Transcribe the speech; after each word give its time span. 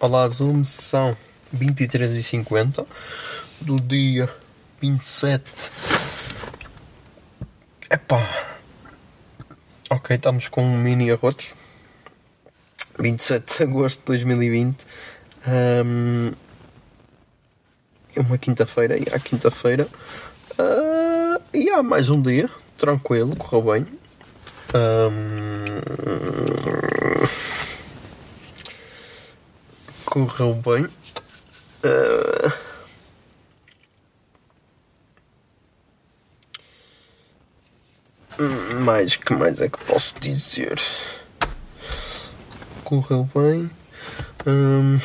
Olá 0.00 0.28
Zoom, 0.28 0.64
são 0.64 1.16
23h50 1.52 2.86
do 3.62 3.74
dia 3.80 4.30
27. 4.80 5.42
Epá. 7.90 8.56
Ok, 9.90 10.14
estamos 10.14 10.46
com 10.46 10.62
um 10.62 10.78
mini 10.78 11.10
arrotos. 11.10 11.52
27 12.96 13.56
de 13.56 13.62
agosto 13.64 13.98
de 13.98 14.06
2020. 14.06 14.76
Ahm, 15.44 16.30
é 18.14 18.20
uma 18.20 18.38
quinta-feira, 18.38 18.96
e 18.96 19.12
à 19.12 19.18
quinta-feira. 19.18 19.88
ah, 20.60 21.40
e 21.52 21.70
há 21.70 21.82
mais 21.82 22.08
um 22.08 22.22
dia, 22.22 22.48
tranquilo, 22.76 23.34
correu 23.34 23.72
bem. 23.72 23.86
Ahm, 24.72 25.58
correu 30.26 30.54
bem. 30.54 30.86
Hum, 38.38 38.80
mais 38.84 39.16
que 39.16 39.34
mais 39.34 39.60
é 39.60 39.68
que 39.68 39.78
posso 39.84 40.14
dizer? 40.20 40.80
Correu 42.84 43.28
bem. 43.34 43.70
Hum, 44.46 44.98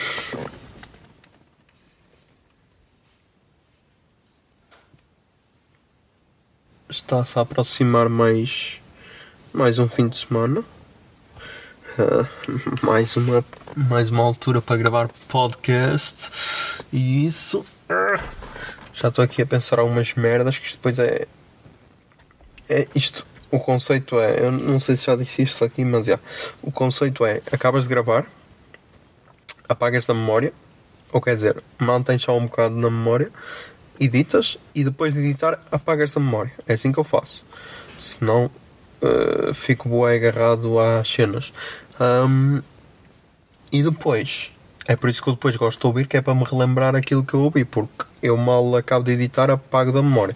Está-se 6.89 7.37
a 7.39 7.41
aproximar 7.41 8.07
mais 8.07 8.79
mais 9.51 9.79
um 9.79 9.87
fim 9.87 10.07
de 10.07 10.17
semana. 10.17 10.63
Mais 12.81 13.15
uma 13.15 13.45
mais 13.75 14.09
uma 14.09 14.23
altura 14.23 14.61
para 14.61 14.77
gravar 14.77 15.09
podcast. 15.27 16.29
E 16.91 17.25
isso. 17.25 17.65
Já 18.93 19.09
estou 19.09 19.23
aqui 19.23 19.41
a 19.41 19.45
pensar 19.45 19.79
algumas 19.79 20.13
merdas 20.13 20.57
que 20.57 20.67
isto 20.67 20.77
depois 20.77 20.99
é 20.99 21.27
é 22.69 22.87
isto 22.95 23.25
o 23.51 23.59
conceito 23.59 24.19
é 24.19 24.45
eu 24.45 24.51
não 24.51 24.79
sei 24.79 24.95
se 24.97 25.05
já 25.05 25.15
disse 25.15 25.43
isto 25.43 25.63
aqui 25.63 25.83
mas 25.85 26.05
já. 26.05 26.19
O 26.61 26.71
conceito 26.71 27.25
é 27.25 27.41
acabas 27.51 27.83
de 27.83 27.89
gravar 27.89 28.25
apagas 29.67 30.05
da 30.05 30.13
memória 30.13 30.53
ou 31.11 31.21
quer 31.21 31.35
dizer 31.35 31.63
mantens 31.79 32.23
só 32.23 32.37
um 32.37 32.45
bocado 32.45 32.75
na 32.75 32.89
memória 32.89 33.31
editas 33.99 34.57
e 34.73 34.83
depois 34.83 35.13
de 35.13 35.19
editar 35.19 35.59
apagas 35.71 36.11
da 36.11 36.19
memória. 36.19 36.53
É 36.67 36.73
assim 36.73 36.91
que 36.91 36.99
eu 36.99 37.03
faço. 37.03 37.45
Senão 37.99 38.49
uh, 39.03 39.53
fico 39.53 39.89
bué 39.89 40.15
agarrado 40.15 40.79
às 40.79 41.07
cenas 41.07 41.51
Ahm, 41.99 42.61
e 43.71 43.83
depois, 43.83 44.51
é 44.87 44.95
por 44.95 45.09
isso 45.09 45.21
que 45.21 45.29
eu 45.29 45.33
depois 45.33 45.55
gosto 45.55 45.79
de 45.79 45.87
ouvir, 45.87 46.07
que 46.07 46.17
é 46.17 46.21
para 46.21 46.33
me 46.33 46.43
relembrar 46.43 46.95
aquilo 46.95 47.23
que 47.23 47.33
eu 47.33 47.41
ouvi, 47.41 47.65
porque 47.65 48.05
eu 48.21 48.35
mal 48.35 48.75
acabo 48.75 49.03
de 49.03 49.11
editar, 49.11 49.49
apago 49.49 49.91
da 49.91 50.01
memória. 50.01 50.35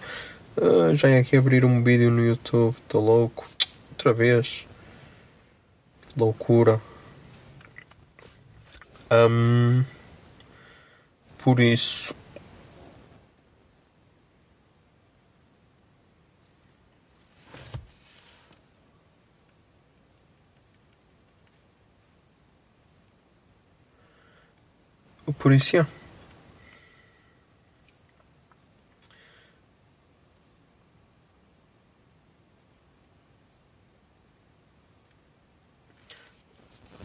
Ah, 0.56 0.94
já 0.94 1.08
ia 1.10 1.20
aqui 1.20 1.36
abrir 1.36 1.64
um 1.64 1.82
vídeo 1.82 2.10
no 2.10 2.24
YouTube, 2.24 2.76
estou 2.82 3.04
louco. 3.04 3.46
Outra 3.90 4.12
vez. 4.12 4.66
Loucura. 6.16 6.80
Ahm, 9.10 9.84
por 11.38 11.60
isso. 11.60 12.14
Por 25.38 25.52
isso, 25.52 25.76
é. 25.76 25.86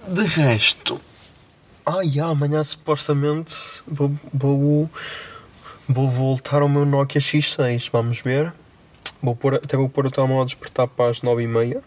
De 0.08 0.24
resto, 0.26 1.00
ai, 1.86 2.20
ah, 2.20 2.28
amanhã 2.28 2.64
supostamente 2.64 3.56
vou, 3.88 4.12
vou, 4.34 4.90
vou 5.88 6.10
voltar 6.10 6.62
ao 6.62 6.70
meu 6.70 6.86
Nokia 6.86 7.22
X6. 7.22 7.90
Vamos 7.92 8.20
ver. 8.20 8.54
Vou 9.22 9.36
pôr, 9.36 9.56
até 9.56 9.78
vou 9.78 9.88
pôr 9.90 10.06
o 10.06 10.12
telemóvel 10.12 10.44
a 10.44 10.46
despertar 10.46 10.88
para 10.88 11.10
as 11.10 11.22
9h30 11.22 11.82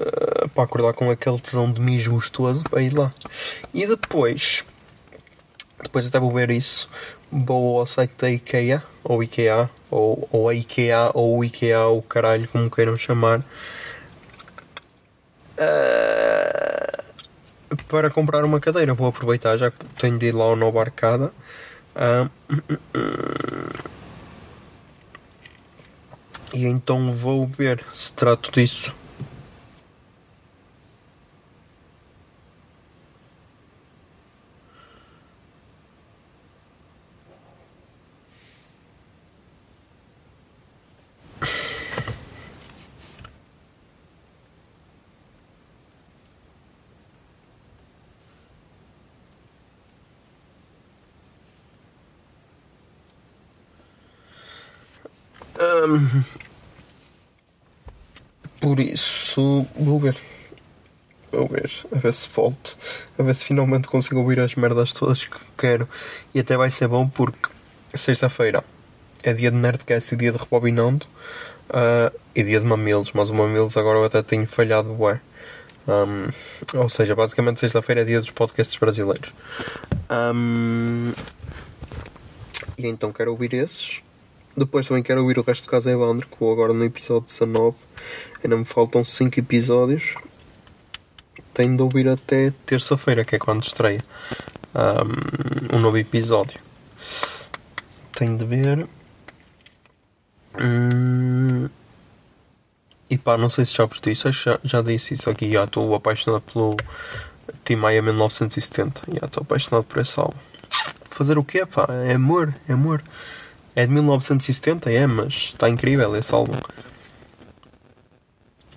eh, 0.00 0.48
para 0.54 0.64
acordar 0.64 0.92
com 0.92 1.10
aquele 1.10 1.38
tesão 1.40 1.72
de 1.72 1.80
mijo 1.80 2.10
gostoso 2.12 2.64
para 2.64 2.82
ir 2.82 2.92
lá. 2.92 3.14
E 3.72 3.86
depois, 3.86 4.64
depois 5.82 6.06
até 6.06 6.18
vou 6.18 6.32
ver 6.32 6.50
isso. 6.50 6.88
Vou 7.30 7.80
ao 7.80 7.86
site 7.86 8.12
da 8.18 8.30
IKEA, 8.30 8.82
ou 9.02 9.22
IKEA, 9.22 9.70
ou, 9.90 10.28
ou 10.30 10.48
a 10.48 10.54
IKEA, 10.54 11.10
ou 11.14 11.38
o 11.38 11.44
IKEA, 11.44 11.86
o 11.86 12.02
caralho, 12.02 12.48
como 12.48 12.70
queiram 12.70 12.96
chamar. 12.96 13.42
Eh, 15.56 17.04
para 17.88 18.10
comprar 18.10 18.44
uma 18.44 18.60
cadeira. 18.60 18.94
Vou 18.94 19.06
aproveitar, 19.08 19.56
já 19.56 19.70
que 19.70 19.84
tenho 19.98 20.18
de 20.18 20.26
ir 20.26 20.32
lá 20.32 20.44
ao 20.44 20.56
Nova 20.56 20.80
Arcada. 20.80 21.32
Ah, 21.94 22.28
e 26.54 26.66
então 26.66 27.12
vou 27.12 27.46
ver 27.46 27.84
se 27.94 28.12
trato 28.12 28.50
disso. 28.52 28.94
Por 58.60 58.78
isso, 58.78 59.66
vou 59.76 59.98
ver. 59.98 60.16
Vou 61.32 61.48
ver, 61.48 61.70
a 61.90 61.98
ver 61.98 62.14
se 62.14 62.28
volto. 62.28 62.76
A 63.18 63.22
ver 63.22 63.34
se 63.34 63.44
finalmente 63.44 63.88
consigo 63.88 64.20
ouvir 64.20 64.38
as 64.38 64.54
merdas 64.54 64.92
todas 64.92 65.24
que 65.24 65.38
quero. 65.56 65.88
E 66.34 66.40
até 66.40 66.56
vai 66.56 66.70
ser 66.70 66.88
bom 66.88 67.08
porque 67.08 67.48
sexta-feira 67.94 68.62
é 69.22 69.32
dia 69.32 69.50
de 69.50 69.56
Nerdcast 69.56 70.14
e 70.14 70.16
dia 70.16 70.32
de 70.32 70.38
Rebobinando. 70.38 71.06
ah, 71.70 72.12
e 72.34 72.42
dia 72.42 72.60
de 72.60 72.66
Mamilos, 72.66 73.12
mas 73.12 73.30
o 73.30 73.34
Mamilos 73.34 73.76
agora 73.76 73.98
eu 73.98 74.04
até 74.04 74.22
tenho 74.22 74.46
falhado. 74.46 74.96
Ahm, 75.88 76.30
ou 76.74 76.88
seja, 76.88 77.14
basicamente 77.14 77.60
sexta-feira 77.60 78.02
é 78.02 78.04
dia 78.04 78.20
dos 78.20 78.30
podcasts 78.30 78.76
brasileiros. 78.76 79.32
Ahm, 80.08 81.12
e 82.78 82.86
então 82.86 83.12
quero 83.12 83.32
ouvir 83.32 83.52
esses. 83.54 84.02
Depois 84.56 84.86
também 84.86 85.02
quero 85.02 85.22
ouvir 85.22 85.38
o 85.38 85.42
resto 85.42 85.64
do 85.64 85.70
caso 85.70 85.88
Evandro, 85.88 86.26
que 86.26 86.36
vou 86.38 86.52
agora 86.52 86.72
no 86.72 86.84
episódio 86.84 87.26
19. 87.26 87.76
Ainda 88.44 88.56
me 88.56 88.64
faltam 88.64 89.04
5 89.04 89.40
episódios. 89.40 90.14
Tenho 91.54 91.76
de 91.76 91.82
ouvir 91.82 92.08
até 92.08 92.52
terça-feira, 92.66 93.24
que 93.24 93.36
é 93.36 93.38
quando 93.38 93.62
estreia. 93.62 94.02
um, 95.72 95.76
um 95.76 95.80
novo 95.80 95.96
episódio. 95.96 96.60
Tenho 98.12 98.36
de 98.36 98.44
ver. 98.44 98.88
Hum, 100.60 101.68
e 103.08 103.18
pá, 103.18 103.36
não 103.36 103.48
sei 103.48 103.66
se 103.66 103.74
já 103.74 103.84
vos 103.84 104.00
disse, 104.00 104.30
já, 104.32 104.58
já 104.64 104.80
disse 104.80 105.14
isso 105.14 105.28
aqui. 105.28 105.50
Já 105.52 105.64
estou 105.64 105.94
apaixonado 105.94 106.42
pelo 106.42 106.76
Tim 107.64 107.76
Maia 107.76 108.00
1970. 108.00 109.02
Já 109.20 109.26
estou 109.26 109.42
apaixonado 109.42 109.84
por 109.84 110.00
esse 110.00 110.18
álbum. 110.18 110.36
Fazer 111.10 111.36
o 111.36 111.44
quê, 111.44 111.66
pá? 111.66 111.86
É 112.06 112.14
amor, 112.14 112.54
é 112.68 112.72
amor. 112.72 113.02
É 113.74 113.86
de 113.86 113.92
1970, 113.92 114.92
é, 114.92 115.06
mas 115.06 115.32
está 115.32 115.66
incrível 115.66 116.14
esse 116.14 116.34
álbum. 116.34 116.58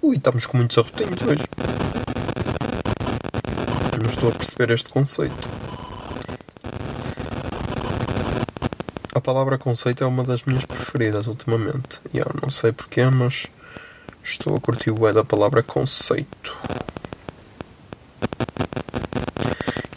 Ui, 0.01 0.15
estamos 0.15 0.45
com 0.45 0.55
muitos 0.55 0.77
arrotinhos 0.77 1.21
hoje. 1.21 1.43
Não 4.01 4.09
estou 4.09 4.29
a 4.29 4.31
perceber 4.31 4.71
este 4.71 4.89
conceito. 4.89 5.49
A 9.13 9.19
palavra 9.19 9.57
conceito 9.57 10.01
é 10.01 10.07
uma 10.07 10.23
das 10.23 10.43
minhas 10.43 10.63
preferidas 10.63 11.27
ultimamente. 11.27 11.99
E 12.13 12.19
eu 12.19 12.31
não 12.41 12.49
sei 12.49 12.71
porquê, 12.71 13.03
mas 13.05 13.47
estou 14.23 14.55
a 14.55 14.61
curtir 14.61 14.91
o 14.91 15.05
é 15.05 15.11
da 15.11 15.25
palavra 15.25 15.61
conceito. 15.61 16.55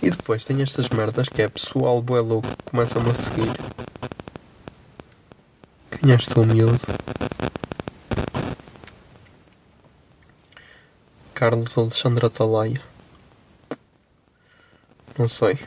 E 0.03 0.11
depois 0.11 0.45
tem 0.45 0.61
estas 0.61 0.89
merdas 0.89 1.29
que 1.29 1.41
é 1.41 1.49
pessoal 1.49 2.03
bué 2.03 2.21
louco 2.21 2.49
que 2.49 2.71
começa-me 2.73 3.11
a 3.11 3.15
seguir. 3.15 3.53
É 6.07 6.15
este 6.15 6.39
miúdo? 6.39 6.79
Carlos 11.35 11.77
Alexandre 11.77 12.27
Atalaia. 12.27 12.81
Não 15.19 15.29
sei. 15.29 15.59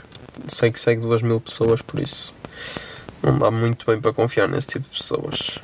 Sei 0.47 0.71
que 0.71 0.79
segue 0.79 1.01
duas 1.01 1.21
mil 1.21 1.41
pessoas, 1.41 1.81
por 1.81 1.99
isso 1.99 2.33
não 3.21 3.37
dá 3.37 3.51
muito 3.51 3.85
bem 3.85 3.99
para 3.99 4.13
confiar 4.13 4.47
nesse 4.47 4.67
tipo 4.67 4.89
de 4.89 4.97
pessoas. 4.97 5.59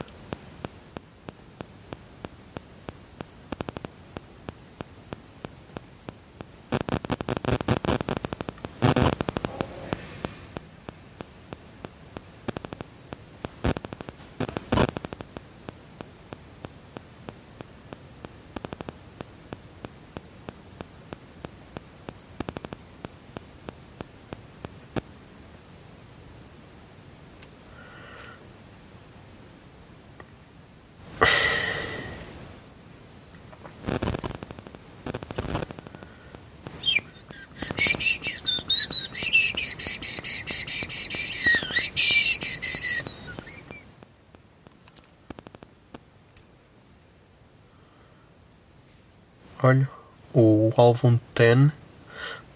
Olha, 49.63 49.89
o 50.35 50.71
álbum 50.77 51.19
10 51.33 51.71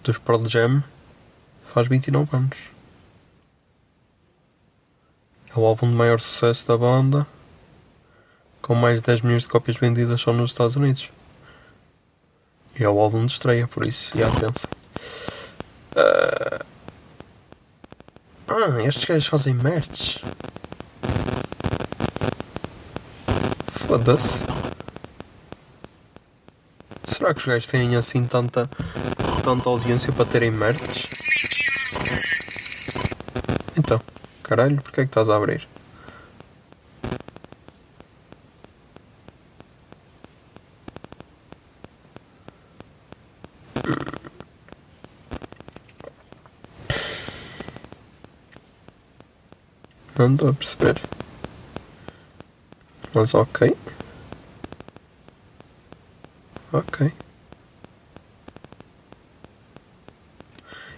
dos 0.04 0.18
Pearl 0.18 0.46
Jam 0.46 0.84
faz 1.64 1.88
29 1.88 2.36
anos. 2.36 2.58
É 5.54 5.58
o 5.58 5.66
álbum 5.66 5.88
de 5.88 5.94
maior 5.94 6.20
sucesso 6.20 6.68
da 6.68 6.78
banda, 6.78 7.26
com 8.60 8.76
mais 8.76 9.00
de 9.00 9.06
10 9.06 9.22
milhões 9.22 9.42
de 9.42 9.48
cópias 9.48 9.76
vendidas 9.76 10.20
só 10.20 10.32
nos 10.32 10.52
Estados 10.52 10.76
Unidos. 10.76 11.10
E 12.78 12.84
é 12.84 12.88
o 12.88 13.00
álbum 13.00 13.26
de 13.26 13.32
estreia, 13.32 13.66
por 13.66 13.84
isso, 13.84 14.16
já 14.16 14.30
pensa. 14.30 14.68
Ah, 15.96 16.64
ah, 18.46 18.82
estes 18.84 19.04
gajos 19.04 19.26
fazem 19.26 19.54
merch. 19.54 20.22
Foda-se. 23.88 24.51
Será 27.22 27.34
que 27.34 27.38
os 27.38 27.46
gajos 27.46 27.66
têm 27.68 27.94
assim 27.94 28.26
tanta, 28.26 28.68
tanta 29.44 29.68
audiência 29.68 30.12
para 30.12 30.24
terem 30.24 30.50
merch? 30.50 31.08
Então, 33.78 34.00
caralho, 34.42 34.82
porque 34.82 35.02
é 35.02 35.04
que 35.04 35.10
estás 35.10 35.28
a 35.28 35.36
abrir? 35.36 35.68
Não 50.18 50.34
estou 50.34 50.50
a 50.50 50.54
perceber. 50.54 51.00
Mas 53.14 53.32
ok. 53.32 53.76
Ok. 56.72 57.12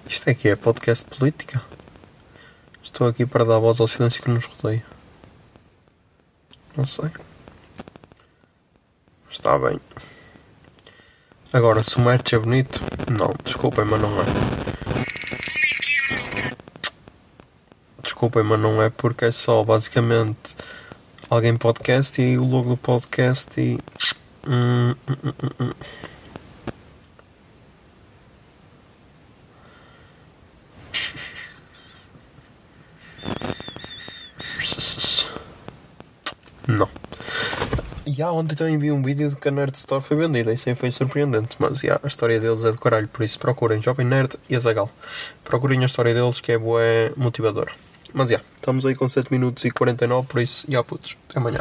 Isto 0.09 0.31
é 0.31 0.35
que 0.35 0.49
é 0.49 0.55
podcast 0.55 1.05
política? 1.05 1.61
Estou 2.81 3.09
aqui 3.09 3.27
para 3.27 3.45
dar 3.45 3.59
voz 3.59 3.81
ao 3.81 3.89
silêncio 3.89 4.23
que 4.23 4.31
nos 4.31 4.45
rodeia. 4.45 4.87
Não 6.77 6.87
sei. 6.87 7.11
Está 9.29 9.59
bem. 9.59 9.81
Agora, 11.53 11.83
se 11.83 11.97
o 11.97 12.01
match 12.03 12.35
é 12.35 12.39
bonito, 12.39 12.81
não, 13.11 13.35
desculpem, 13.43 13.85
mas 13.85 14.01
não 14.01 14.21
é. 14.21 14.25
Desculpem, 18.01 18.45
mas 18.45 18.61
não 18.61 18.81
é 18.81 18.91
porque 18.91 19.25
é 19.25 19.33
só 19.33 19.65
basicamente 19.65 20.57
alguém 21.29 21.57
podcast 21.57 22.23
e 22.23 22.39
o 22.39 22.45
logo 22.45 22.69
do 22.69 22.77
podcast 22.77 23.61
e. 23.61 23.77
Não. 36.67 36.89
E 38.07 38.23
há 38.23 38.31
ontem 38.31 38.55
também 38.55 38.79
vi 38.79 38.93
um 38.93 39.03
vídeo 39.03 39.29
de 39.29 39.37
que 39.37 39.49
a 39.49 39.51
Nerd 39.51 39.77
Store 39.77 40.03
foi 40.03 40.17
vendida. 40.17 40.53
Isso 40.53 40.69
aí 40.69 40.75
foi 40.75 40.91
surpreendente. 40.91 41.57
Mas 41.59 41.81
já, 41.81 42.01
a 42.03 42.07
história 42.07 42.39
deles 42.39 42.65
é 42.65 42.73
do 42.73 42.79
caralho. 42.79 43.09
Por 43.09 43.23
isso 43.25 43.39
procurem 43.39 43.83
Jovem 43.83 44.07
Nerd 44.07 44.37
e 44.49 44.57
a 44.57 44.61
Zagal. 44.61 44.91
Procurem 45.43 45.83
a 45.83 45.87
história 45.87 46.15
deles 46.15 46.41
que 46.41 46.53
é 46.53 46.59
boa 46.59 46.83
motivadora. 47.17 47.73
Mas 48.13 48.31
já, 48.31 48.41
estamos 48.57 48.85
aí 48.87 48.95
com 48.95 49.09
7 49.09 49.31
minutos 49.33 49.65
e 49.65 49.71
49. 49.71 50.29
Por 50.29 50.41
isso, 50.41 50.67
já 50.69 50.83
putos. 50.85 51.17
Até 51.29 51.39
amanhã. 51.39 51.61